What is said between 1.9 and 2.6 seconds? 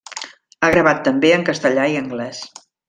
i anglès.